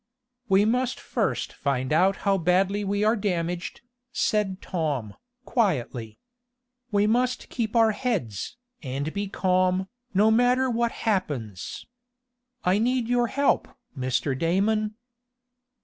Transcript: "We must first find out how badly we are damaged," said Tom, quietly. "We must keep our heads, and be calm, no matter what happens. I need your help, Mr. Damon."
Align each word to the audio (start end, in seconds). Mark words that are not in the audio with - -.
"We 0.49 0.65
must 0.65 0.99
first 0.99 1.53
find 1.53 1.93
out 1.93 2.15
how 2.25 2.39
badly 2.39 2.83
we 2.83 3.03
are 3.03 3.15
damaged," 3.15 3.81
said 4.11 4.59
Tom, 4.59 5.13
quietly. 5.45 6.17
"We 6.91 7.05
must 7.05 7.49
keep 7.49 7.75
our 7.75 7.91
heads, 7.91 8.57
and 8.81 9.13
be 9.13 9.27
calm, 9.27 9.89
no 10.15 10.31
matter 10.31 10.71
what 10.71 10.91
happens. 11.05 11.85
I 12.63 12.79
need 12.79 13.09
your 13.09 13.27
help, 13.27 13.67
Mr. 13.95 14.35
Damon." 14.35 14.95